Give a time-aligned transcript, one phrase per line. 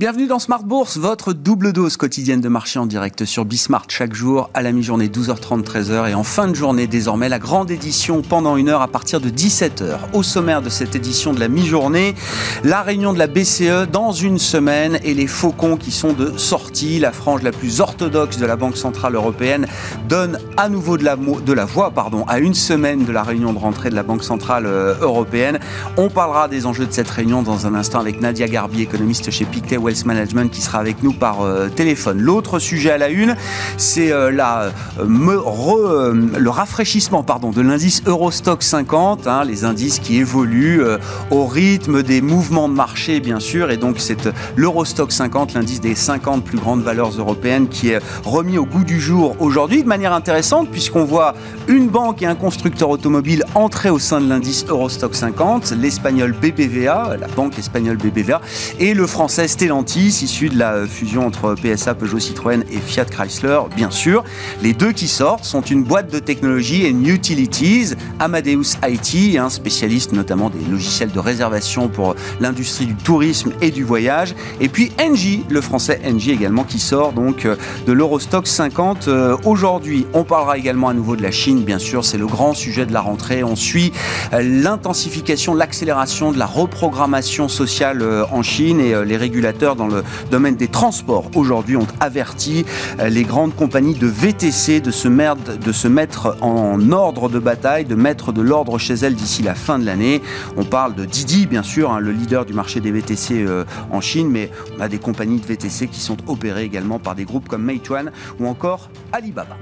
[0.00, 4.14] Bienvenue dans Smart Bourse, votre double dose quotidienne de marché en direct sur Bismart chaque
[4.14, 8.22] jour à la mi-journée 12h30 13h et en fin de journée désormais la grande édition
[8.22, 9.98] pendant une heure à partir de 17h.
[10.12, 12.14] Au sommaire de cette édition de la mi-journée,
[12.62, 17.00] la réunion de la BCE dans une semaine et les faucons qui sont de sortie.
[17.00, 19.66] La frange la plus orthodoxe de la Banque Centrale Européenne
[20.08, 23.52] donne à nouveau de la, de la voix pardon, à une semaine de la réunion
[23.52, 25.58] de rentrée de la Banque Centrale euh, Européenne.
[25.96, 29.44] On parlera des enjeux de cette réunion dans un instant avec Nadia Garbi, économiste chez
[29.44, 32.20] Pictet Management qui sera avec nous par euh, téléphone.
[32.20, 33.36] L'autre sujet à la une,
[33.76, 40.18] c'est euh, la, euh, le rafraîchissement pardon, de l'indice Eurostock 50, hein, les indices qui
[40.18, 40.82] évoluent
[41.30, 45.94] au rythme des mouvements de marché bien sûr, et donc c'est l'Eurostock 50, l'indice des
[45.94, 50.12] 50 plus grandes valeurs européennes qui est remis au goût du jour aujourd'hui de manière
[50.12, 51.34] intéressante puisqu'on voit
[51.66, 57.16] une banque et un constructeur automobile entrer au sein de l'indice Eurostock 50, l'espagnol BBVA,
[57.18, 58.40] la banque espagnole BBVA,
[58.78, 63.60] et le français Stellantis issu de la fusion entre PSA, Peugeot, Citroën et Fiat Chrysler,
[63.74, 64.24] bien sûr.
[64.62, 69.50] Les deux qui sortent sont une boîte de technologie et une utilities, Amadeus IT, un
[69.50, 74.34] spécialiste notamment des logiciels de réservation pour l'industrie du tourisme et du voyage.
[74.60, 77.56] Et puis Engie, le français Engie également, qui sort donc euh,
[77.86, 80.06] de l'Eurostock 50 euh, aujourd'hui.
[80.14, 82.92] On parlera également à nouveau de la Chine, bien sûr, c'est le grand sujet de
[82.92, 83.42] la rentrée.
[83.42, 83.92] On suit
[84.32, 90.56] euh, l'intensification, l'accélération de la reprogrammation sociale en Chine et les régulateurs dans le domaine
[90.56, 92.64] des transports aujourd'hui ont averti
[93.00, 98.32] euh, les grandes compagnies de VTC de se, mettre en ordre de bataille, de mettre
[98.32, 100.22] de l'ordre chez elles d'ici la fin de l'année.
[100.56, 104.00] On parle de Didi, bien sûr, hein, le leader du marché des VTC euh, en
[104.00, 107.48] Chine, mais on a des compagnies de VTC qui sont opérées également par des groupes
[107.48, 108.06] comme Meituan
[108.38, 109.56] ou encore Alibaba.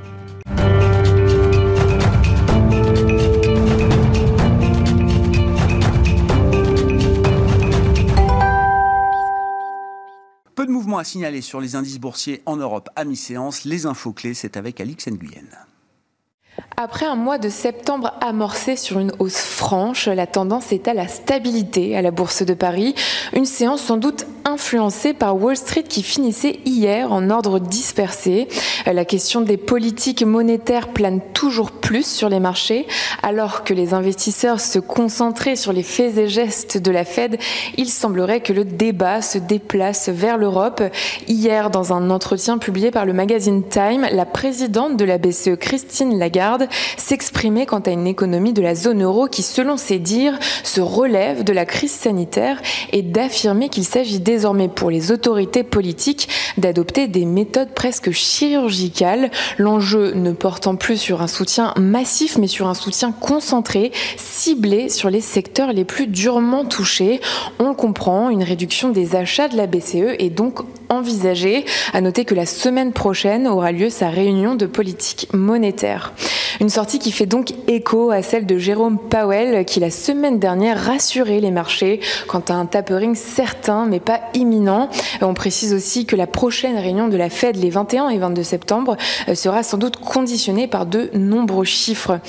[10.56, 13.67] Peu de mouvements à signaler sur les indices boursiers en Europe à mi-séance.
[13.67, 15.44] Les infos clés, c'est avec Alix Nguyen.
[16.78, 21.09] Après un mois de septembre amorcé sur une hausse franche, la tendance est à la
[21.09, 22.94] stabilité à la Bourse de Paris.
[23.32, 28.47] Une séance sans doute influencée par Wall Street qui finissait hier en ordre dispersé.
[28.84, 32.87] La question des politiques monétaires plane toujours plus sur les marchés.
[33.22, 37.38] Alors que les investisseurs se concentraient sur les faits et gestes de la Fed,
[37.76, 40.82] il semblerait que le débat se déplace vers l'Europe.
[41.26, 46.19] Hier, dans un entretien publié par le magazine Time, la présidente de la BCE, Christine
[46.19, 46.66] Lagarde,
[46.97, 51.44] s'exprimer quant à une économie de la zone euro qui, selon ses dires, se relève
[51.44, 52.60] de la crise sanitaire
[52.93, 56.28] et d'affirmer qu'il s'agit désormais pour les autorités politiques
[56.59, 62.69] d'adopter des méthodes presque chirurgicales, l'enjeu ne portant plus sur un soutien massif mais sur
[62.69, 67.21] un soutien concentré, ciblé sur les secteurs les plus durement touchés.
[67.59, 71.65] On le comprend, une réduction des achats de la BCE est donc envisagée.
[71.93, 76.12] À noter que la semaine prochaine aura lieu sa réunion de politique monétaire.
[76.61, 80.83] Une sortie qui fait donc écho à celle de Jérôme Powell qui la semaine dernière
[80.83, 84.89] rassurait les marchés quant à un tapering certain mais pas imminent.
[85.21, 88.97] On précise aussi que la prochaine réunion de la Fed les 21 et 22 septembre
[89.28, 92.21] euh, sera sans doute conditionnée par de nombreux chiffres.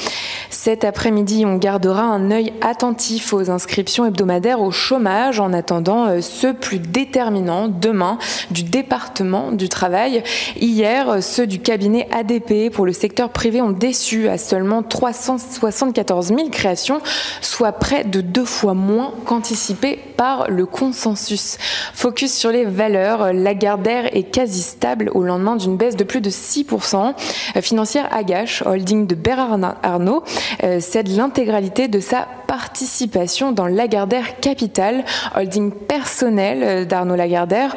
[0.49, 6.21] Cet après-midi, on gardera un œil attentif aux inscriptions hebdomadaires au chômage en attendant euh,
[6.21, 8.17] ceux plus déterminants demain
[8.51, 10.23] du département du travail.
[10.59, 16.49] Hier, ceux du cabinet ADP pour le secteur privé ont déçu à seulement 374 000
[16.49, 16.99] créations,
[17.41, 21.57] soit près de deux fois moins qu'anticipé par le consensus.
[21.93, 26.29] Focus sur les valeurs, Lagardère est quasi stable au lendemain d'une baisse de plus de
[26.29, 27.13] 6%.
[27.61, 30.23] Financière Agache, holding de Bernard Arnault,
[30.63, 35.03] euh, cède l'intégralité de sa participation dans Lagardère Capital,
[35.35, 37.75] holding personnel euh, d'Arnaud Lagardère,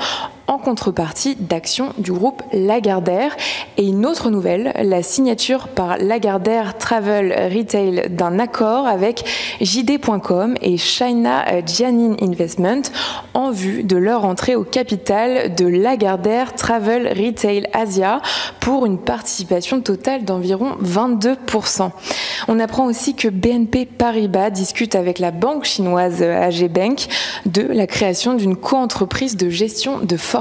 [0.51, 3.37] en contrepartie d'actions du groupe Lagardère.
[3.77, 9.25] Et une autre nouvelle, la signature par Lagardère Travel Retail d'un accord avec
[9.61, 12.83] JD.com et China Jianin Investment
[13.33, 18.21] en vue de leur entrée au capital de Lagardère Travel Retail Asia
[18.59, 21.91] pour une participation totale d'environ 22%.
[22.49, 27.07] On apprend aussi que BNP Paribas discute avec la banque chinoise AG Bank
[27.47, 30.40] de la création d'une coentreprise de gestion de fortune.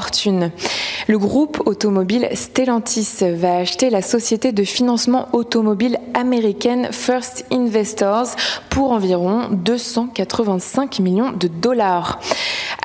[1.07, 8.35] Le groupe automobile Stellantis va acheter la société de financement automobile américaine First Investors
[8.69, 12.19] pour environ 285 millions de dollars.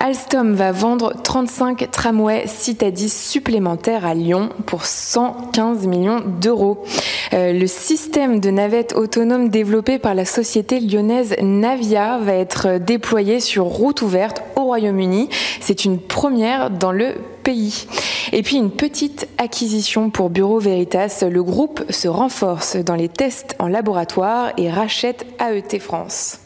[0.01, 6.85] Alstom va vendre 35 tramways Citadis supplémentaires à Lyon pour 115 millions d'euros.
[7.33, 13.41] Euh, le système de navettes autonomes développé par la société lyonnaise Navia va être déployé
[13.41, 15.29] sur route ouverte au Royaume-Uni.
[15.61, 17.04] C'est une première dans le
[17.43, 17.87] pays.
[18.33, 21.25] Et puis une petite acquisition pour Bureau Veritas.
[21.29, 26.41] Le groupe se renforce dans les tests en laboratoire et rachète AET France.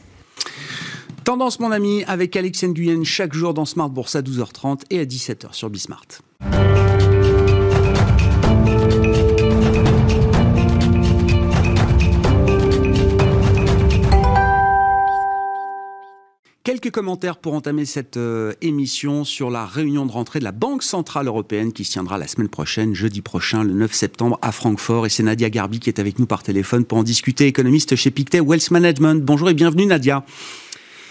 [1.24, 5.04] Tendance, mon ami, avec Alex Nguyen chaque jour dans Smart Bourse à 12h30 et à
[5.04, 6.06] 17h sur Bismart.
[16.68, 20.82] Quelques commentaires pour entamer cette euh, émission sur la réunion de rentrée de la Banque
[20.82, 25.06] Centrale Européenne qui se tiendra la semaine prochaine, jeudi prochain, le 9 septembre à Francfort.
[25.06, 28.10] Et c'est Nadia Garbi qui est avec nous par téléphone pour en discuter, économiste chez
[28.10, 29.24] Pictet Wealth Management.
[29.24, 30.26] Bonjour et bienvenue Nadia.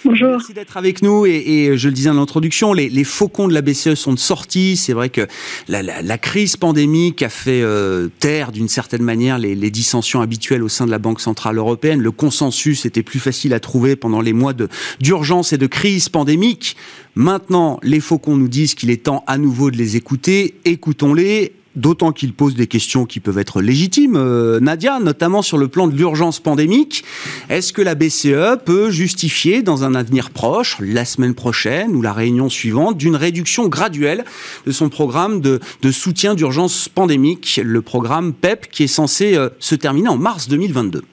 [0.07, 0.37] Bonjour.
[0.37, 1.25] Merci d'être avec nous.
[1.25, 4.77] Et, je le disais en introduction, les, faucons de la BCE sont sortis.
[4.77, 5.27] C'est vrai que
[5.67, 10.85] la, crise pandémique a fait euh, taire d'une certaine manière les, dissensions habituelles au sein
[10.85, 11.99] de la Banque Centrale Européenne.
[11.99, 14.53] Le consensus était plus facile à trouver pendant les mois
[15.01, 16.77] d'urgence et de crise pandémique.
[17.15, 20.55] Maintenant, les faucons nous disent qu'il est temps à nouveau de les écouter.
[20.63, 25.67] Écoutons-les d'autant qu'il pose des questions qui peuvent être légitimes, euh, Nadia, notamment sur le
[25.67, 27.03] plan de l'urgence pandémique.
[27.49, 32.13] Est-ce que la BCE peut justifier dans un avenir proche, la semaine prochaine ou la
[32.13, 34.25] réunion suivante, d'une réduction graduelle
[34.65, 35.59] de son programme de,
[35.91, 41.03] soutien d'urgence pandémique, le programme PEP, qui est censé euh, se terminer en mars 2022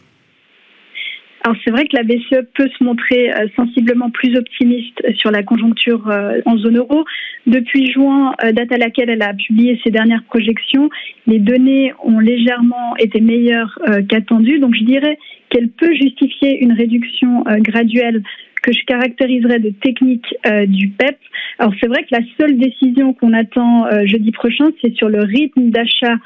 [1.45, 5.43] alors c'est vrai que la BCE peut se montrer euh, sensiblement plus optimiste sur la
[5.43, 7.05] conjoncture euh, en zone euro.
[7.47, 10.89] Depuis juin, euh, date à laquelle elle a publié ses dernières projections,
[11.27, 14.59] les données ont légèrement été meilleures qu'attendues.
[14.59, 15.19] Donc je dirais
[15.51, 18.23] qu'elle peut justifier une réduction graduelle
[18.63, 20.35] que je caractériserais de technique
[20.67, 21.19] du PEP.
[21.59, 25.71] Alors c'est vrai que la seule décision qu'on attend jeudi prochain, c'est sur le rythme
[25.71, 26.17] d'achat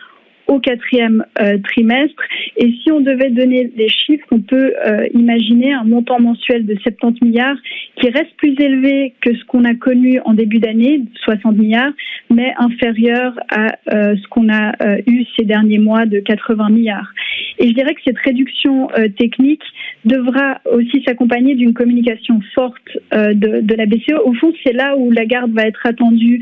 [0.48, 2.20] au quatrième euh, trimestre.
[2.56, 6.74] Et si on devait donner des chiffres, on peut euh, imaginer un montant mensuel de
[6.74, 7.56] 70 milliards
[8.00, 11.92] qui reste plus élevé que ce qu'on a connu en début d'année, 60 milliards,
[12.30, 14.72] mais inférieur à euh, ce qu'on a
[15.06, 17.12] eu ces derniers mois de 80 milliards.
[17.58, 19.62] Et je dirais que cette réduction technique
[20.04, 22.76] devra aussi s'accompagner d'une communication forte
[23.12, 24.14] de, de, la BCE.
[24.24, 26.40] Au fond, c'est là où la garde va être attendue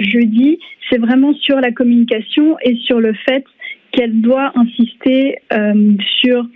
[0.00, 0.58] jeudi
[0.90, 3.44] c'est vraiment sur la communication et sur le fait
[3.92, 6.46] qu'elle doit insister euh, sur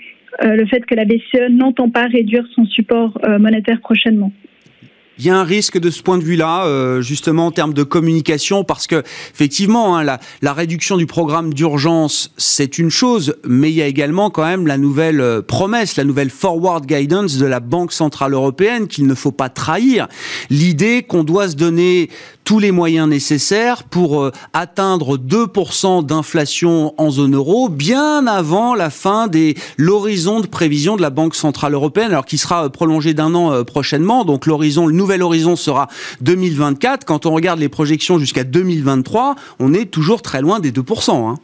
[0.42, 4.32] euh, le fait que la BCE n'entend pas réduire son support euh, monétaire prochainement.
[5.18, 7.82] Il y a un risque de ce point de vue-là, euh, justement en termes de
[7.82, 9.02] communication, parce que
[9.34, 14.30] effectivement, hein, la, réduction du programme d'urgence, c'est une chose, mais il y a également
[14.30, 18.86] quand même la nouvelle euh, promesse, la nouvelle forward guidance de la Banque centrale européenne
[18.86, 20.06] qu'il ne faut pas trahir.
[20.50, 22.10] L'idée qu'on doit se donner
[22.48, 28.88] tous les moyens nécessaires pour euh, atteindre 2% d'inflation en zone euro bien avant la
[28.88, 33.34] fin de l'horizon de prévision de la Banque centrale européenne, alors qui sera prolongé d'un
[33.34, 34.24] an prochainement.
[34.24, 35.88] Donc l'horizon, le nouvel horizon sera
[36.22, 37.04] 2024.
[37.04, 41.28] Quand on regarde les projections jusqu'à 2023, on est toujours très loin des 2%.
[41.28, 41.34] Hein.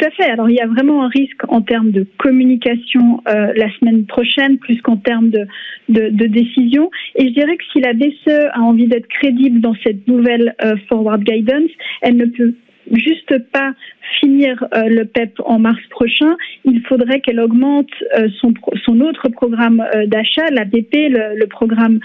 [0.00, 0.30] Tout à fait.
[0.30, 4.58] Alors il y a vraiment un risque en termes de communication euh, la semaine prochaine,
[4.58, 5.46] plus qu'en termes de,
[5.88, 6.90] décision.
[7.16, 10.76] Et je dirais que si la BCE a envie d'être crédible dans cette nouvelle euh,
[10.88, 11.70] forward guidance,
[12.00, 12.54] elle ne peut
[12.92, 13.72] juste pas
[14.20, 18.52] finir euh, le PEP en mars prochain, il faudrait qu'elle augmente euh, son,
[18.84, 22.00] son autre programme d'achat, l'APP, le, le programme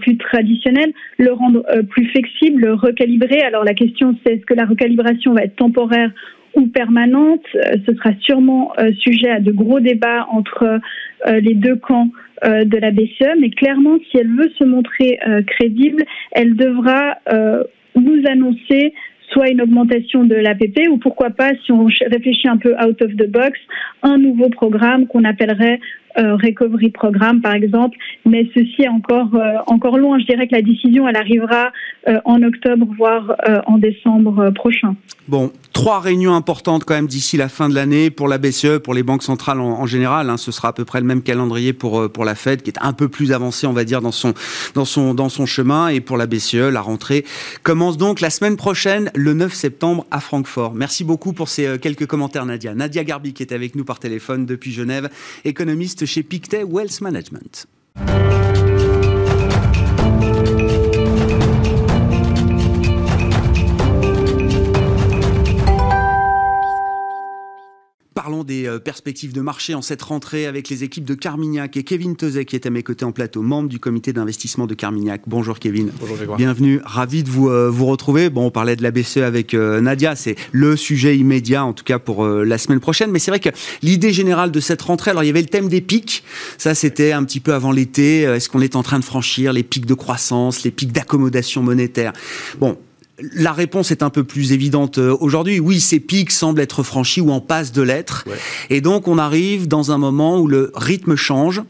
[0.00, 3.42] plus traditionnel, le rendre plus flexible, le recalibrer.
[3.42, 6.10] Alors la question c'est est-ce que la recalibration va être temporaire
[6.56, 10.80] ou permanente Ce sera sûrement sujet à de gros débats entre
[11.26, 12.08] les deux camps
[12.44, 17.18] de la BCE, mais clairement, si elle veut se montrer crédible, elle devra
[17.94, 18.92] nous annoncer
[19.30, 23.14] soit une augmentation de l'APP ou pourquoi pas, si on réfléchit un peu out of
[23.16, 23.58] the box,
[24.02, 29.58] un nouveau programme qu'on appellerait euh, recovery programme par exemple, mais ceci est encore euh,
[29.66, 30.18] encore loin.
[30.18, 31.72] Je dirais que la décision elle arrivera
[32.08, 34.94] euh, en octobre voire en décembre prochain.
[35.28, 38.94] Bon, trois réunions importantes quand même d'ici la fin de l'année pour la BCE, pour
[38.94, 40.30] les banques centrales en, général.
[40.30, 40.36] Hein.
[40.36, 42.92] ce sera à peu près le même calendrier pour pour la Fed qui est un
[42.92, 44.34] peu plus avancé, on va dire, dans son
[44.74, 45.88] dans son dans son chemin.
[45.88, 47.24] Et pour la BCE, la rentrée
[47.62, 50.74] commence donc la semaine prochaine, le 9 septembre à Francfort.
[50.74, 52.74] Merci beaucoup pour ces quelques commentaires, Nadia.
[52.74, 55.08] Nadia Garbi qui est avec nous par téléphone depuis Genève,
[55.44, 57.66] économiste chez Pictet Wealth Management.
[68.36, 71.84] Parlons des euh, perspectives de marché en cette rentrée avec les équipes de Carmignac et
[71.84, 75.22] Kevin Tezet qui est à mes côtés en plateau, membre du comité d'investissement de Carmignac.
[75.26, 75.90] Bonjour Kevin.
[76.00, 76.36] Bonjour Grégoire.
[76.36, 78.28] Bienvenue, ravi de vous, euh, vous retrouver.
[78.28, 81.84] Bon, on parlait de la BCE avec euh, Nadia, c'est le sujet immédiat en tout
[81.84, 83.10] cas pour la semaine prochaine.
[83.10, 83.50] Mais c'est vrai que
[83.82, 86.24] l'idée générale de cette rentrée, alors il y avait le thème des pics,
[86.58, 88.22] ça c'était un petit peu avant l'été.
[88.22, 92.12] Est-ce qu'on est en train de franchir les pics de croissance, les pics d'accommodation monétaire?
[92.58, 92.76] Bon,
[93.18, 95.60] la réponse est un peu plus évidente euh, aujourd'hui.
[95.60, 98.24] Oui, ces pics semblent être franchis ou en passe de l'être.
[98.70, 101.62] Et donc, on arrive dans un moment où le rythme change.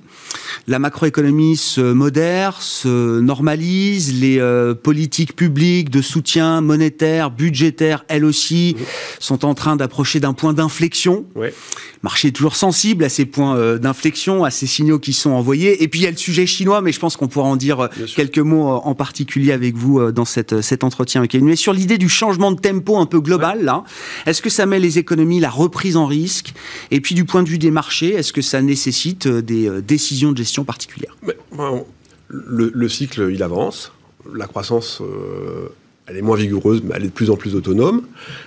[0.67, 8.25] La macroéconomie se modère, se normalise, les euh, politiques publiques de soutien monétaire, budgétaire, elles
[8.25, 8.77] aussi,
[9.19, 11.27] sont en train d'approcher d'un point d'inflexion.
[11.37, 11.53] Le
[12.03, 15.83] marché est toujours sensible à ces points euh, d'inflexion, à ces signaux qui sont envoyés.
[15.83, 17.89] Et puis il y a le sujet chinois, mais je pense qu'on pourra en dire
[18.15, 22.53] quelques mots en particulier avec vous dans cette, cet entretien mais sur l'idée du changement
[22.53, 23.85] de tempo un peu global, là,
[24.27, 26.53] est-ce que ça met les économies, la reprise en risque?
[26.91, 29.81] Et puis du point de vue des marchés, est-ce que ça nécessite euh, des euh,
[29.81, 31.17] décisions de gestion particulières
[32.29, 33.93] le, cycle, il avance.
[34.35, 35.69] La croissance, euh,
[36.07, 38.03] elle est moins vigoureuse, mais elle est de plus en plus autonome.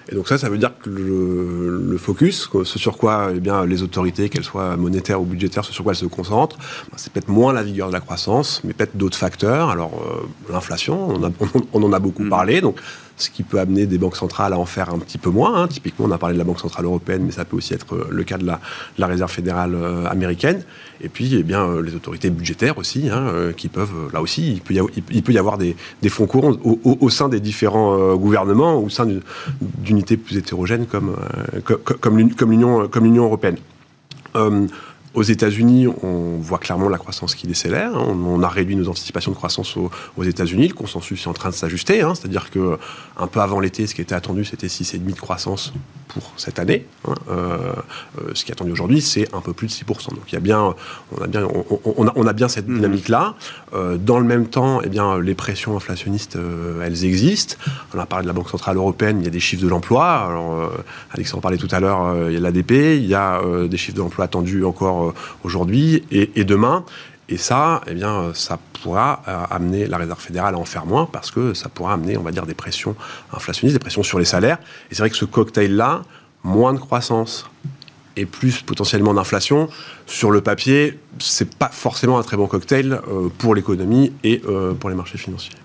[0.10, 3.84] Et donc ça, ça veut dire que le, focus, ce sur quoi eh bien, les
[3.84, 7.30] autorités, qu'elles soient monétaires ou budgétaires, ce sur quoi elles se concentrent, ben, c'est peut-être
[7.30, 9.70] moins la vigueur de la croissance, mais peut-être d'autres facteurs.
[9.70, 11.34] Alors euh, l'inflation, on,
[11.74, 12.30] on, en a beaucoup mm.
[12.30, 12.78] parlé, donc
[13.20, 15.62] ce qui peut amener des banques centrales à en faire un petit peu moins.
[15.62, 15.68] Hein.
[15.68, 18.08] Typiquement, on a parlé de la Banque centrale européenne, mais ça peut aussi être euh,
[18.10, 18.60] le cas de la,
[19.08, 20.64] Réserve fédérale euh, américaine.
[21.02, 24.62] Et puis, eh bien, euh, les autorités budgétaires aussi, hein, qui peuvent, là aussi, il
[24.62, 25.76] peut y avoir, avoir des,
[26.10, 29.08] fonds courants au, sein des différents gouvernements, au sein
[29.60, 31.16] d'unités plus hétérogènes comme,
[32.02, 33.58] comme, l'Union européenne.
[35.16, 37.96] Aux États-Unis, on voit clairement la croissance qui décélère.
[37.96, 38.06] Hein.
[38.08, 40.68] On, a réduit nos anticipations de croissance aux, États-Unis.
[40.68, 42.02] Le consensus est en train de s'ajuster.
[42.02, 42.14] Hein.
[42.14, 42.78] C'est-à-dire que
[43.18, 45.74] un peu avant l'été, ce qui était attendu, c'était 6,5 de croissance
[46.10, 46.86] pour cette année.
[47.08, 47.16] Hein.
[47.30, 47.74] Euh,
[48.34, 50.10] ce qui est attendu aujourd'hui, c'est un peu plus de 6%.
[50.10, 50.76] Donc il y a bien,
[51.18, 51.48] on a bien,
[51.86, 52.76] on, a, bien cette mmh.
[52.76, 53.36] dynamique-là.
[53.74, 56.38] Euh, dans le même temps, eh bien, les pressions inflationnistes,
[56.84, 57.56] elles existent.
[57.94, 59.20] On a parlé de la Banque centrale européenne.
[59.20, 60.26] Il y a des chiffres de l'emploi.
[60.28, 60.72] Alors,
[61.12, 62.28] Alexandre parlait tout à l'heure.
[62.28, 62.72] il y a l'ADP.
[62.72, 66.86] Il y a des chiffres de l'emploi attendus encore euh, aujourd'hui et, demain.
[67.28, 71.06] Et ça, eh bien, ça pourra euh, amener la Réserve fédérale à en faire moins
[71.06, 72.96] parce que ça pourra amener, on va dire, des pressions
[73.34, 74.58] inflationnistes, des pressions sur les salaires.
[74.90, 76.02] Et c'est vrai que ce cocktail-là,
[76.44, 77.46] moins de croissance
[78.16, 79.70] et plus potentiellement d'inflation,
[80.06, 84.42] sur le papier, c'est pas forcément un très bon cocktail euh, pour l'économie et
[84.80, 85.56] pour les marchés financiers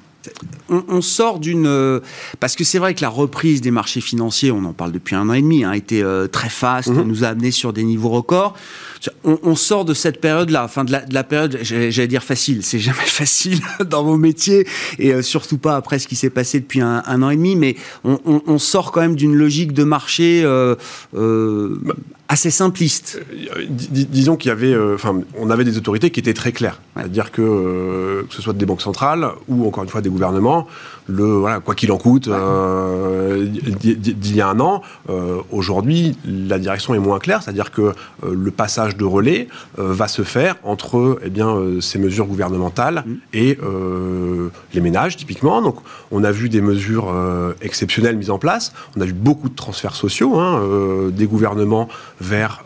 [0.68, 1.66] on, sort d'une...
[1.66, 2.00] Euh,
[2.40, 5.28] parce que c'est vrai que la reprise des marchés financiers, on en parle depuis un
[5.28, 7.02] an et demi, hein, a été euh, très faste, mhm.
[7.02, 8.54] nous a amené sur des niveaux records.
[9.24, 13.60] On, sort de cette période-là, enfin de la, période, j'allais dire facile, c'est jamais facile
[13.84, 14.66] dans vos métiers,
[14.98, 17.76] et euh, surtout pas après ce qui s'est passé depuis un, an et demi, mais
[18.04, 20.42] on, sort quand même d'une logique de marché
[22.28, 23.20] assez simpliste.
[23.68, 28.26] disons qu'il y avait, enfin, on avait des autorités qui étaient très claires, c'est-à-dire que
[28.28, 30.66] que ce soit des banques centrales ou encore une fois des gouvernement,
[31.06, 34.82] le voilà, quoi qu'il en coûte, euh, d'il y a un an.
[35.10, 37.92] Euh, aujourd'hui, la direction est moins claire, c'est-à-dire que euh,
[38.22, 43.12] le passage de relais va se faire entre eh bien, ces mesures gouvernementales mmh.
[43.34, 43.58] et
[44.72, 45.60] les ménages, typiquement.
[45.62, 45.76] Donc,
[46.10, 47.12] on a vu des mesures
[47.60, 48.72] exceptionnelles mises en place.
[48.96, 50.60] On a vu beaucoup de transferts sociaux hein,
[51.10, 51.88] des gouvernements
[52.20, 52.62] vers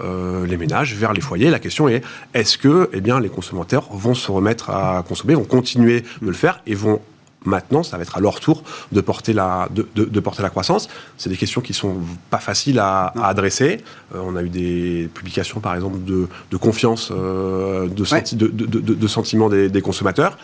[0.46, 1.50] les ménages, vers les foyers.
[1.50, 2.02] La question est
[2.34, 6.32] est-ce que eh bien, les consommateurs vont se remettre à consommer, vont continuer de le
[6.32, 7.00] faire et vont
[7.44, 10.88] Maintenant, ça va être à leur tour de porter la, de, porter la croissance.
[11.16, 11.98] C'est des questions qui sont
[12.30, 13.78] pas faciles à, adresser.
[14.14, 19.82] Euh, on a eu des publications, par exemple, de, confiance, euh, de, de, sentiments des,
[19.82, 20.36] consommateurs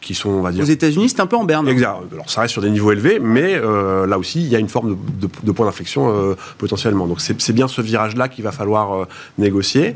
[0.00, 0.64] qui sont, on va dire...
[0.64, 1.68] Aux États-Unis, c'est un peu en berne.
[1.68, 1.98] Exact.
[2.12, 4.68] Alors, ça reste sur des niveaux élevés, mais euh, là aussi, il y a une
[4.68, 7.06] forme de, point d'inflexion potentiellement.
[7.06, 9.06] Donc, c'est bien ce virage-là qu'il va falloir
[9.38, 9.94] négocier.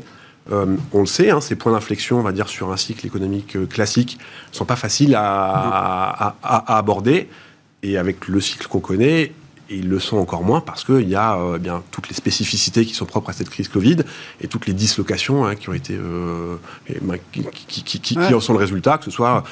[0.51, 3.55] Euh, on le sait, hein, ces points d'inflexion, on va dire, sur un cycle économique
[3.55, 4.17] euh, classique,
[4.51, 7.27] ne sont pas faciles à, aborder.
[7.83, 9.33] Et avec le cycle qu'on connaît,
[9.67, 12.93] ils le sont encore moins parce qu'il y a euh, bien toutes les spécificités qui
[12.93, 13.97] sont propres à cette crise Covid
[14.39, 15.97] et toutes les dislocations hein, qui ont été
[17.01, 19.43] ben, qui, en sont le résultat, que ce soit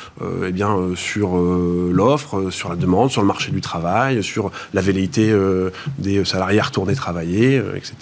[0.46, 5.36] eh bien sur l'offre, sur la demande, sur le marché du travail, sur la velléité
[5.98, 7.96] des salariés à retourner travailler, etc.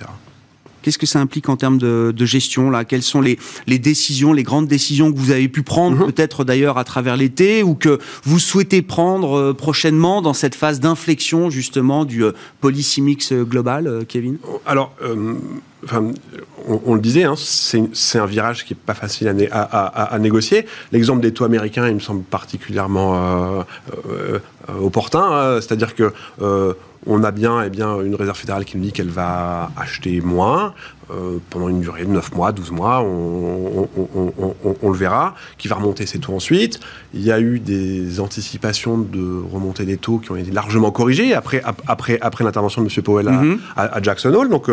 [0.81, 2.85] Qu'est-ce que ça implique en termes de, gestion là?
[2.85, 6.05] Quelles sont les, décisions, les grandes décisions que vous avez pu prendre, mhm.
[6.11, 10.79] peut-être d'ailleurs à travers l'été, ou que vous souhaitez prendre euh, prochainement dans cette phase
[10.79, 14.37] d'inflexion justement du euh, policy mix euh, global, Kevin?
[14.65, 14.95] Alors,
[15.83, 16.11] enfin,
[16.67, 20.65] on, le disait, hein, c'est un virage qui n'est pas facile à, négocier.
[20.91, 23.65] L'exemple des taux américains, il me semble particulièrement
[24.79, 25.61] opportun, hein.
[25.61, 26.13] c'est-à-dire que
[27.07, 30.73] on a bien, eh bien une réserve fédérale qui nous dit qu'elle va acheter moins
[31.49, 33.87] pendant une durée de 9 mois, 12 mois, on,
[34.83, 36.79] le verra, qui va remonter ses taux ensuite.
[37.13, 41.33] Il y a eu des anticipations de remontée des taux qui ont été largement corrigées
[41.33, 43.03] après, après, après l'intervention de M.
[43.03, 43.59] Powell à, mm-hmm.
[43.75, 44.49] à, Jackson Hole.
[44.49, 44.69] Donc,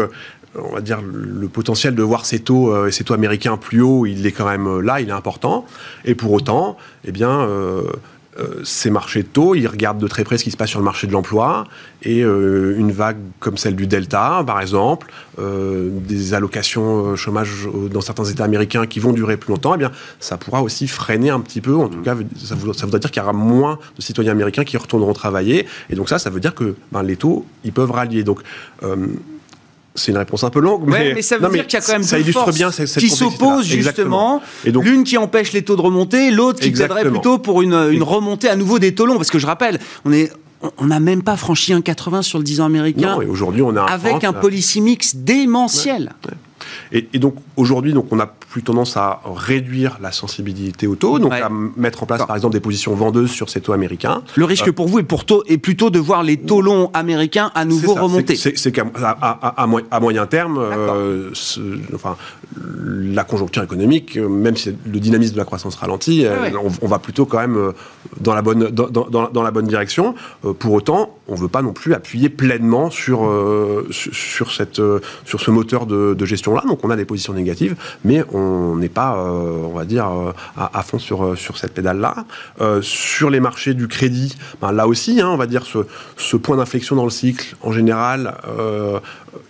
[0.63, 4.07] on va dire, le potentiel de voir ces taux, euh, ces taux américains plus hauts,
[4.07, 5.67] il est quand même euh, là, il est important.
[6.05, 7.83] Et pour autant, eh bien, euh,
[8.63, 10.85] ces marchés de taux, ils regardent de très près ce qui se passe sur le
[10.85, 11.65] marché de l'emploi.
[12.05, 18.45] Et une vague comme celle du Delta, par exemple, des allocations chômage dans certains États
[18.45, 21.75] américains qui vont durer plus longtemps, eh bien, ça pourra aussi freiner un petit peu.
[21.75, 25.15] En tout cas, ça voudra, dire qu'il y aura moins de citoyens américains qui retourneront
[25.15, 25.67] travailler.
[25.91, 28.23] Et donc ça, ça veut dire que ben, les taux, ils peuvent rallier.
[28.23, 28.39] Donc
[29.99, 32.03] c'est une réponse un peu longue, mais, ça veut dire qu'il y a quand même
[32.03, 34.43] ça forces bien cette, qui s'opposent justement.
[34.65, 38.57] L'une qui empêche les taux de remonter, l'autre qui plaiderait plutôt pour une, remontée à
[38.57, 39.17] nouveau des taux longs.
[39.17, 40.33] Parce que je rappelle, on est
[40.79, 43.17] on n'a même pas franchi un 80 sur le 10 ans américain.
[43.29, 46.13] Aujourd'hui, on a avec un policy mix démentiel.
[46.93, 51.33] Et, donc aujourd'hui, donc on a plus tendance à réduire la sensibilité au taux, donc
[51.33, 54.23] à mettre en place par exemple des positions vendeuses sur ces taux américains.
[54.37, 56.91] Le risque euh, pour vous est, pour taux, est plutôt de voir les taux longs
[56.95, 58.37] américains à nouveau remonter.
[58.37, 61.31] C'est qu'à à, à, moyen terme, euh,
[61.95, 62.17] enfin,
[62.57, 66.27] la conjoncture économique, euh, même si le dynamisme de la croissance ralentit,
[66.83, 67.73] on, va plutôt quand même
[68.21, 70.15] dans la bonne, dans, dans, dans la bonne direction.
[70.59, 73.31] pour autant, on ne veut pas non plus appuyer pleinement sur,
[73.91, 74.81] sur, cette,
[75.25, 76.63] sur ce moteur de, de gestion-là.
[76.67, 80.33] Donc on a des positions négatives, mais on n'est pas, euh, on va dire, euh,
[80.57, 82.25] à, fond sur, euh, sur cette pédale-là.
[82.83, 85.79] sur les marchés du crédit, ben, là aussi, hein, on va dire, ce,
[86.17, 88.35] ce point d'inflexion dans le cycle, en général,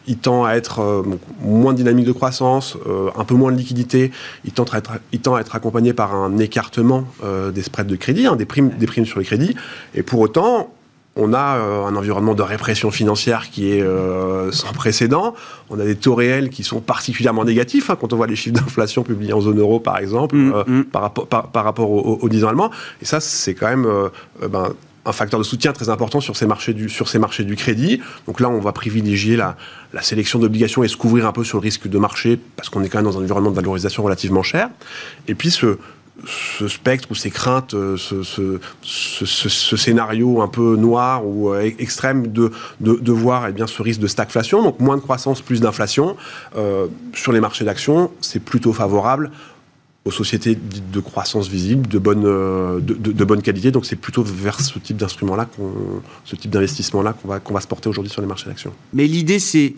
[0.07, 1.05] il tend à être
[1.43, 2.77] moins dynamique de croissance,
[3.17, 4.11] un peu moins de liquidité,
[4.45, 7.05] il tend à être, il tend à être accompagné par un écartement
[7.53, 9.55] des spreads de crédit, hein, des, primes, des primes sur les crédits,
[9.95, 10.71] et pour autant,
[11.19, 15.35] on a euh, un environnement de répression financière qui est euh, sans précédent.
[15.69, 18.55] On a des taux réels qui sont particulièrement négatifs, hein, quand on voit les chiffres
[18.55, 20.85] d'inflation publiés en zone euro, par exemple, mm, euh, mm.
[20.85, 22.71] par, rapport, par, rapport aux au 10 ans allemands.
[23.03, 23.87] Et ça, c'est quand même
[24.49, 24.71] ben,
[25.09, 28.01] un facteur de soutien très important sur ces marchés du, sur ces marchés du crédit.
[28.27, 29.57] Donc là, on va privilégier la,
[29.93, 32.83] la sélection d'obligations et se couvrir un peu sur le risque de marché, parce qu'on
[32.83, 34.71] est quand même dans un environnement de valorisation relativement cher.
[35.27, 35.79] Et puis, ce,
[36.27, 42.51] ce spectre ou ces craintes, euh, ce, scénario un peu noir ou euh, extrême de,
[42.81, 46.17] de, voir eh bien, ce risque de stagflation, donc moins de croissance, plus d'inflation,
[46.57, 49.31] euh, sur les marchés d'actions, c'est plutôt favorable
[50.09, 53.71] aux sociétés de croissance visible, de bonne, de, de, bonne qualité.
[53.71, 55.47] Donc c'est plutôt vers ce type d'instrument-là,
[56.25, 58.73] ce type d'investissement-là qu'on va, qu'on va se porter aujourd'hui sur les marchés d'actions.
[58.95, 59.75] Mais l'idée, c'est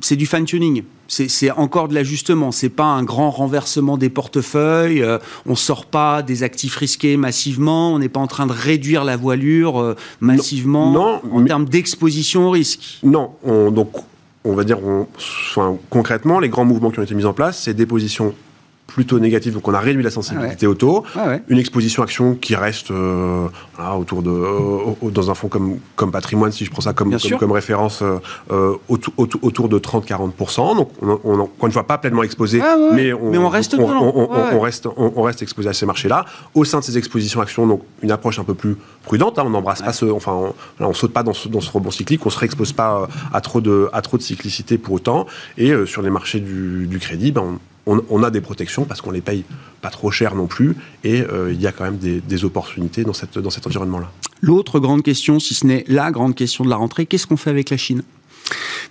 [0.00, 0.82] c'est du fine-tuning.
[1.08, 2.50] C'est encore de l'ajustement.
[2.50, 5.02] C'est pas un grand renversement des portefeuilles.
[5.02, 7.94] Euh, on sort pas des actifs risqués massivement.
[7.94, 12.50] On n'est pas en train de réduire la voilure euh, massivement en termes d'exposition au
[12.50, 12.98] risque.
[13.02, 13.30] Non.
[13.44, 13.92] donc,
[14.44, 14.78] on va dire,
[15.90, 18.34] concrètement, les grands mouvements qui ont été mis en place, c'est des positions
[18.86, 21.04] plutôt négatif, donc on a réduit la sensibilité au taux.
[21.48, 23.48] Une exposition action qui reste euh,
[23.98, 27.52] autour de, euh, dans un fonds comme, comme patrimoine, si je prends ça comme, comme,
[27.52, 30.76] référence, euh, autour, autour, de 30-40%.
[30.76, 34.88] Donc on, on, encore une fois, pas pleinement exposé, ah mais, on, reste on, reste,
[34.96, 36.24] on, reste exposé à ces marchés-là.
[36.54, 39.38] Au sein de ces expositions actions, donc une approche un peu plus prudente.
[39.38, 42.24] Hein, on n'embrasse pas ce, enfin, on, saute pas dans ce, dans ce rebond cyclique,
[42.24, 45.26] on se réexpose pas à trop de, à trop de cyclicité pour autant.
[45.58, 49.20] Et sur les marchés du, du crédit, ben, on, a des protections parce qu'on les
[49.20, 49.44] paye
[49.80, 53.12] pas trop cher non plus, et euh, il y a quand même des, opportunités dans,
[53.12, 54.10] cette, dans cet environnement-là.
[54.40, 57.50] L'autre grande question, si ce n'est la grande question de la rentrée, qu'est-ce qu'on fait
[57.50, 58.02] avec la Chine?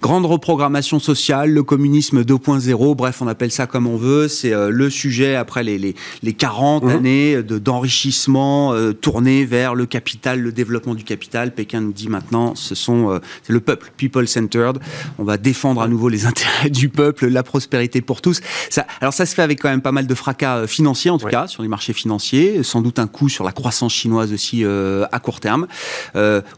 [0.02, 4.28] Grande reprogrammation sociale, le communisme 2.0, bref, on appelle ça comme on veut.
[4.28, 6.90] C'est euh, le sujet après les, les, les 40 mhm.
[6.90, 11.54] années d'enrichissement euh, tourné vers le capital, le développement du capital.
[11.54, 14.80] Pékin nous dit maintenant, ce sont euh, c'est le peuple, people-centered.
[15.18, 18.42] On va défendre à nouveau les intérêts du peuple, la prospérité pour tous.
[18.70, 21.28] Ça, alors ça se fait avec quand même pas mal de fracas financiers, en tout
[21.28, 22.64] cas, sur les marchés financiers.
[22.64, 25.68] Sans doute un coup sur la croissance chinoise aussi à court terme.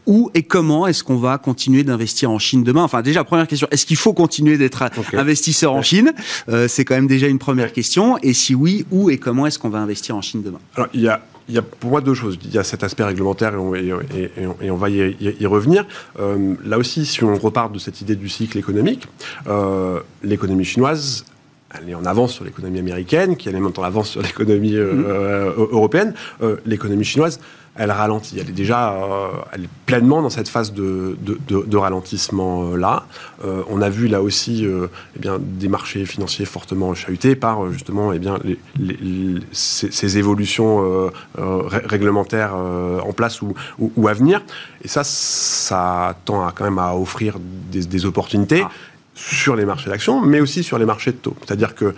[0.06, 2.82] où et comment est-ce qu'on va continuer d'investir en Chine demain?
[2.82, 6.12] Enfin, déjà, première question, est-ce qu'il faut continuer d'être investisseur en Chine?
[6.48, 8.18] Euh, C'est quand même déjà une première question.
[8.22, 10.58] Et si oui, où et comment est-ce qu'on va investir en Chine demain?
[10.74, 12.38] Alors, il y a il y a pour moi deux choses.
[12.44, 15.86] Il y a cet aspect réglementaire et on, et, on va y, revenir.
[16.20, 19.08] Euh, là aussi, si on repart de cette idée du cycle économique,
[19.46, 21.24] euh, l'économie chinoise
[21.78, 25.50] elle est en avance sur l'économie américaine, qui elle est en avance sur l'économie euh,
[25.50, 25.68] mmh.
[25.72, 26.14] européenne.
[26.64, 27.40] l'économie chinoise,
[27.78, 28.38] elle ralentit.
[28.38, 32.76] Elle est déjà euh, elle est pleinement dans cette phase de, de, ralentissement euh.
[33.44, 38.12] Euh, on a vu là aussi eh bien, des marchés financiers fortement chahutés par justement
[38.12, 38.38] eh bien,
[39.52, 44.42] ces, évolutions réglementaires en place ou, ou, à venir.
[44.82, 47.38] Et ça, ça tend à, quand même à offrir
[47.70, 48.62] des, opportunités.
[48.64, 48.70] Ah.
[49.14, 51.36] sur les marchés d'actions, mais aussi sur les marchés de taux.
[51.44, 51.94] C'est-à-dire que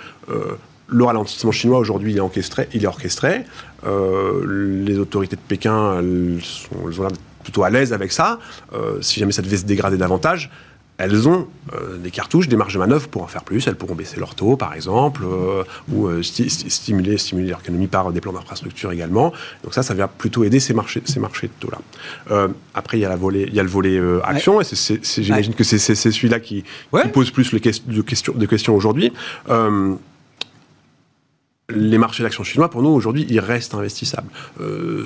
[0.90, 2.68] le ralentissement chinois aujourd'hui il est orchestré.
[2.74, 3.44] Il est orchestré.
[3.86, 8.38] Euh, les autorités de Pékin elles, sont, elles ont l'air plutôt à l'aise avec ça.
[8.74, 10.50] Euh, si jamais ça devait se dégrader davantage,
[10.98, 13.66] elles ont euh, des cartouches, des marges de manœuvre pour en faire plus.
[13.66, 15.22] Elles pourront baisser leur taux, par exemple,
[15.90, 19.32] ou stimuler, stimuler leur économie par des plans d'infrastructure également.
[19.64, 22.48] Donc ça, ça vient plutôt aider ces marchés, ces marchés de taux-là.
[22.74, 24.64] après, il y, a la volée, il y a le volet action, et
[25.14, 26.64] j'imagine que c'est celui-là qui,
[27.14, 29.10] pose plus les de questions, de questions aujourd'hui
[31.70, 34.28] les marchés d'actions chinois, pour nous, aujourd'hui, ils restent investissables.
[34.60, 35.04] Euh,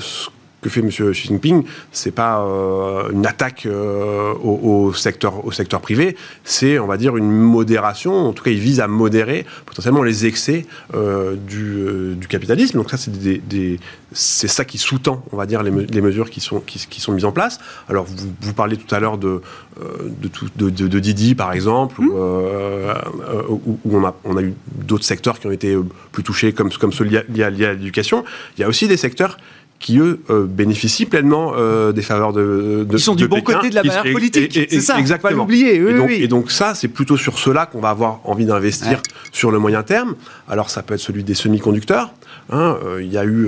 [0.64, 0.88] que fait M.
[0.88, 6.86] Xi Jinping, c'est pas euh, une attaque euh, au, secteur, au secteur privé, c'est, on
[6.86, 8.14] va dire, une modération.
[8.14, 12.78] En tout cas, il vise à modérer potentiellement les excès euh, du, du, capitalisme.
[12.78, 13.78] Donc ça, c'est des,
[14.12, 17.12] c'est ça qui sous-tend, on va dire, les, les, mesures qui sont, qui, qui, sont
[17.12, 17.60] mises en place.
[17.90, 19.42] Alors, vous, vous parliez tout à l'heure de,
[19.78, 25.38] de, de, de, Didi, par exemple, où, où, on, a, on a eu d'autres secteurs
[25.38, 25.76] qui ont été
[26.12, 28.24] plus touchés, comme, comme ceux liés à l'éducation.
[28.56, 29.36] Il y a aussi des secteurs
[29.84, 33.68] qui eux euh, bénéficient pleinement euh, des faveurs de, de Ils sont du bon côté
[33.68, 34.98] de la barrière politique, c'est ça.
[34.98, 35.30] Exactement.
[35.30, 35.78] Pas l'oublier.
[35.82, 39.02] Oui, et, donc, et donc ça, c'est plutôt sur cela qu'on va avoir envie d'investir
[39.30, 40.14] sur le moyen terme.
[40.48, 42.14] Alors ça peut être celui des semi-conducteurs.
[42.48, 43.46] Hein, euh, il y a eu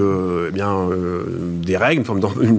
[0.49, 0.89] eh bien
[1.63, 2.05] des règles,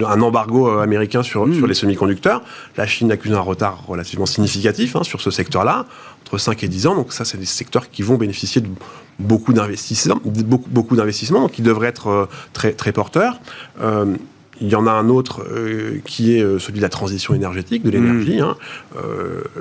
[0.07, 1.53] un embargo américain sur, hmm.
[1.53, 2.41] sur les semi-conducteurs.
[2.77, 5.85] La Chine accuse un retard relativement significatif hein, sur ce secteur-là,
[6.25, 6.95] entre 5 et 10 ans.
[6.95, 8.69] Donc ça, c'est des secteurs qui vont bénéficier de
[9.19, 13.39] beaucoup d'investissements, beaucoup, beaucoup d'investissements, qui devraient être euh, très, très porteurs.
[13.81, 14.15] Euh,
[14.59, 17.91] il y en a un autre euh, qui est celui de la transition énergétique, de
[17.91, 18.41] l'énergie.
[18.41, 18.43] Mm.
[18.43, 18.57] Hein.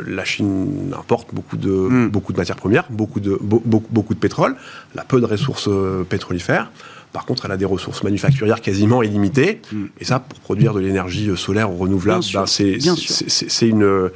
[0.07, 2.09] la Chine importe beaucoup de, mm.
[2.09, 4.57] beaucoup de matières premières, beaucoup de, beaucoup de pétrole,
[4.95, 5.69] elle a peu de ressources
[6.09, 6.71] pétrolifères.
[7.12, 9.61] Par contre, elle a des ressources manufacturières quasiment illimitées.
[9.71, 9.85] Mm.
[10.01, 14.11] Et ça, pour produire de l'énergie solaire ou renouvelable, ben, c'est une.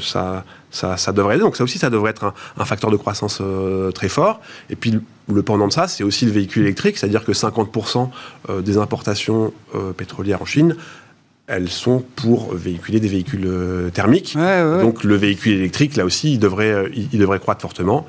[0.00, 1.44] ça, ça, devrait aider.
[1.44, 4.40] Donc ça aussi, ça devrait être un, facteur de croissance euh, très fort.
[4.70, 4.98] Et puis
[5.32, 8.10] le, pendant de ça, c'est aussi le véhicule électrique, c'est-à-dire que 50%
[8.48, 10.76] euh, des importations euh, pétrolières en Chine,
[11.46, 13.46] elles sont pour véhiculer des véhicules
[13.92, 14.34] thermiques.
[14.80, 18.06] Donc le véhicule électrique, là aussi, il devrait, il, devrait croître fortement.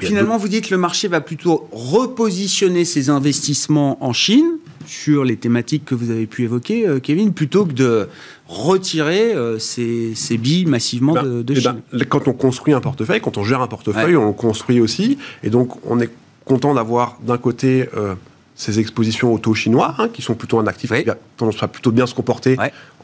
[0.00, 4.57] Finalement, vous dites que le marché va plutôt repositionner ses investissements en Chine
[4.88, 8.08] sur les thématiques que vous avez pu évoquer, Kevin, plutôt que de
[8.48, 12.04] retirer euh, ces, billes massivement ben, de, eh ben, Chine.
[12.08, 15.18] quand on construit un portefeuille, quand on gère un portefeuille, on le construit aussi.
[15.42, 16.10] Et donc, on est
[16.44, 18.14] content d'avoir d'un côté euh,
[18.58, 21.68] ces expositions au taux chinois, hein, qui sont plutôt un actif qui a tendance à
[21.68, 22.56] plutôt bien se comporter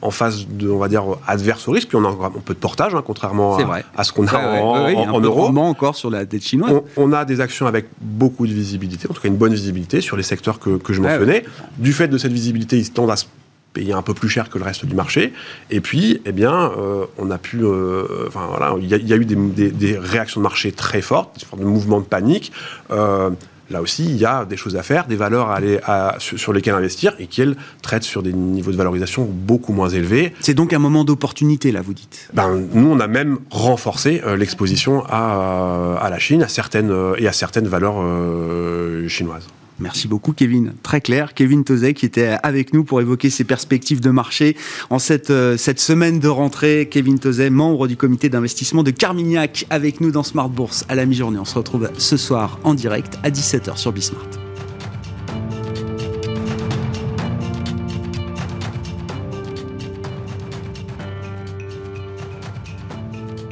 [0.02, 1.88] en phase de, on va dire, adverse au risque.
[1.88, 3.56] Puis on a un peu de portage, hein, contrairement
[3.96, 5.46] à, ce qu'on a en, en, euros.
[5.56, 6.82] encore sur la dette chinoise.
[6.96, 10.16] On, a des actions avec beaucoup de visibilité, en tout cas une bonne visibilité sur
[10.16, 11.44] les secteurs que, que je mentionnais.
[11.78, 13.26] Du fait de cette visibilité, ils tendent à se
[13.72, 15.32] payer un peu plus cher que le reste du marché.
[15.70, 19.24] Et puis, eh bien, euh, on a pu, euh, enfin voilà, il y, a eu
[19.24, 22.52] des, réactions de marché très fortes, des mouvements de panique.
[22.90, 23.30] Euh,
[23.74, 26.52] là aussi, il y a des choses à faire, des valeurs à aller à, sur,
[26.52, 30.32] lesquelles investir et qui, elles, traitent sur des niveaux de valorisation beaucoup moins élevés.
[30.40, 32.30] C'est donc un moment d'opportunité, là, vous dites?
[32.32, 37.32] Ben, Nous, on a même renforcé l'exposition à, à, la Chine à certaines, et à
[37.32, 38.02] certaines valeurs
[39.08, 39.46] chinoises.
[39.80, 41.34] Merci beaucoup Kevin, très clair.
[41.34, 44.56] Kevin Tozek qui était avec nous pour évoquer ses perspectives de marché
[44.90, 46.88] en cette, euh, cette semaine de rentrée.
[46.90, 51.06] Kevin Tozek, membre du comité d'investissement de Carmignac, avec nous dans Smart Bourse à la
[51.06, 51.38] mi-journée.
[51.38, 54.43] On se retrouve ce soir en direct à 17h sur Bismart.